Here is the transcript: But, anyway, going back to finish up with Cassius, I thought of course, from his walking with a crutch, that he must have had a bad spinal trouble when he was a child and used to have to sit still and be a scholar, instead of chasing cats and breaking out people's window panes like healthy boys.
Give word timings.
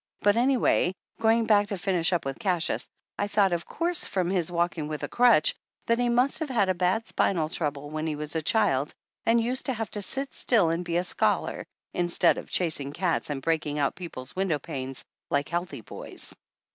But, 0.21 0.35
anyway, 0.35 0.95
going 1.19 1.45
back 1.45 1.67
to 1.67 1.77
finish 1.77 2.11
up 2.11 2.25
with 2.25 2.39
Cassius, 2.39 2.87
I 3.19 3.27
thought 3.27 3.53
of 3.53 3.67
course, 3.67 4.03
from 4.03 4.31
his 4.31 4.51
walking 4.51 4.87
with 4.87 5.03
a 5.03 5.07
crutch, 5.07 5.53
that 5.85 5.99
he 5.99 6.09
must 6.09 6.39
have 6.39 6.49
had 6.49 6.69
a 6.69 6.73
bad 6.73 7.05
spinal 7.05 7.49
trouble 7.49 7.91
when 7.91 8.07
he 8.07 8.15
was 8.15 8.35
a 8.35 8.41
child 8.41 8.95
and 9.27 9.39
used 9.39 9.67
to 9.67 9.73
have 9.75 9.91
to 9.91 10.01
sit 10.01 10.33
still 10.33 10.71
and 10.71 10.83
be 10.83 10.97
a 10.97 11.03
scholar, 11.03 11.67
instead 11.93 12.39
of 12.39 12.49
chasing 12.49 12.93
cats 12.93 13.29
and 13.29 13.43
breaking 13.43 13.77
out 13.77 13.93
people's 13.93 14.35
window 14.35 14.57
panes 14.57 15.05
like 15.29 15.49
healthy 15.49 15.81
boys. 15.81 16.33